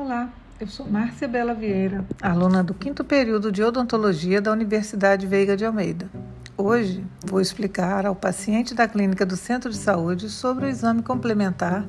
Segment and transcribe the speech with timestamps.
[0.00, 0.30] Olá,
[0.60, 5.64] eu sou Márcia Bela Vieira, aluna do quinto período de odontologia da Universidade Veiga de
[5.64, 6.08] Almeida.
[6.56, 11.84] Hoje vou explicar ao paciente da clínica do centro de saúde sobre o exame complementar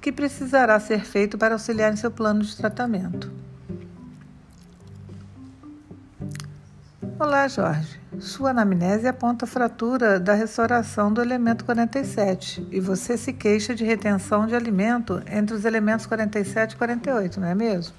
[0.00, 3.30] que precisará ser feito para auxiliar em seu plano de tratamento.
[7.16, 8.00] Olá, Jorge.
[8.18, 14.48] Sua anamnese aponta fratura da restauração do elemento 47 e você se queixa de retenção
[14.48, 17.94] de alimento entre os elementos 47 e 48, não é mesmo?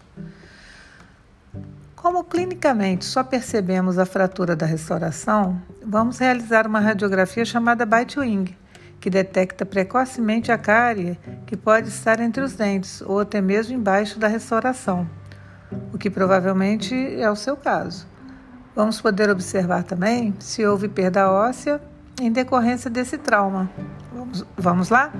[1.95, 8.53] Como clinicamente só percebemos a fratura da restauração, vamos realizar uma radiografia chamada bite wing,
[8.99, 14.19] que detecta precocemente a cárie que pode estar entre os dentes ou até mesmo embaixo
[14.19, 15.09] da restauração,
[15.93, 18.13] o que provavelmente é o seu caso.
[18.75, 21.79] Vamos poder observar também se houve perda óssea
[22.19, 23.69] em decorrência desse trauma.
[24.13, 25.13] Vamos, vamos lá?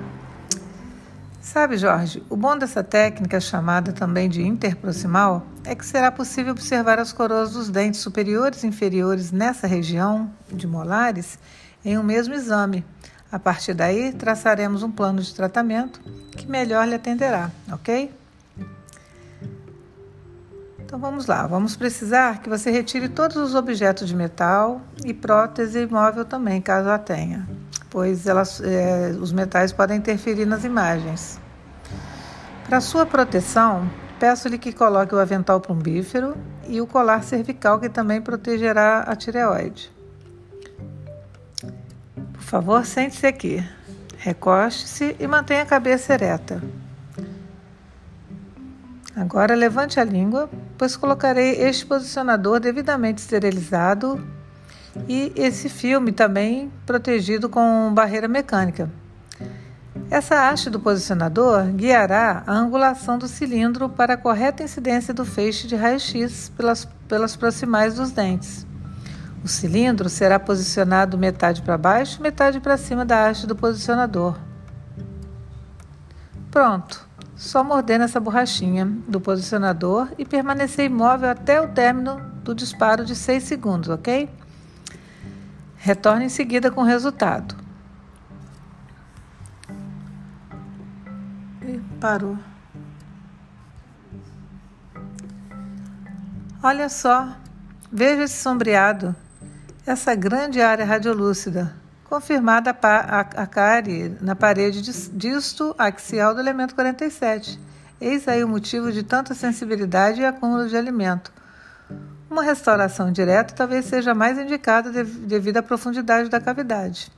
[1.40, 6.98] Sabe, Jorge, o bom dessa técnica, chamada também de interproximal, é que será possível observar
[6.98, 11.38] as coroas dos dentes superiores e inferiores nessa região de molares
[11.82, 12.84] em um mesmo exame.
[13.32, 16.00] A partir daí, traçaremos um plano de tratamento
[16.32, 18.12] que melhor lhe atenderá, ok?
[20.86, 25.84] Então vamos lá, vamos precisar que você retire todos os objetos de metal e prótese
[25.84, 27.44] móvel também, caso a tenha,
[27.90, 31.40] pois elas, é, os metais podem interferir nas imagens.
[32.68, 36.36] Para sua proteção, peço-lhe que coloque o avental plumbífero
[36.68, 39.90] e o colar cervical, que também protegerá a tireoide.
[42.32, 43.68] Por favor, sente-se aqui.
[44.18, 46.62] Recoste-se e mantenha a cabeça ereta.
[49.16, 54.22] Agora levante a língua, pois colocarei este posicionador devidamente esterilizado
[55.08, 58.90] e esse filme também protegido com barreira mecânica.
[60.10, 65.66] Essa haste do posicionador guiará a angulação do cilindro para a correta incidência do feixe
[65.66, 68.66] de raio-x pelas, pelas proximais dos dentes.
[69.42, 74.36] O cilindro será posicionado metade para baixo metade para cima da haste do posicionador.
[76.50, 77.05] Pronto!
[77.36, 83.14] Só morder nessa borrachinha do posicionador e permanecer imóvel até o término do disparo de
[83.14, 84.30] 6 segundos, ok?
[85.76, 87.54] Retorne em seguida com o resultado.
[91.60, 92.38] E parou.
[96.62, 97.36] Olha só,
[97.92, 99.14] veja esse sombreado,
[99.84, 107.60] essa grande área radiolúcida confirmada a, a, cárie na parede disto axial do elemento 47.
[108.00, 111.32] Eis aí o motivo de tanta sensibilidade e acúmulo de alimento.
[112.30, 117.10] Uma restauração direta talvez seja mais indicada devido à profundidade da cavidade.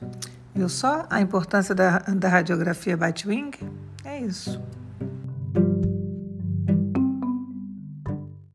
[0.53, 3.51] Viu só a importância da, da radiografia Bite Wing?
[4.03, 4.61] É isso.